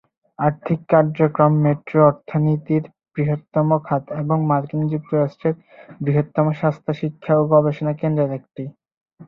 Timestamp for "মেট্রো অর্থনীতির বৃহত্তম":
1.65-3.69